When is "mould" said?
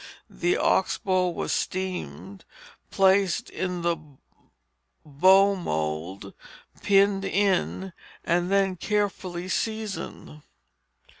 5.55-6.33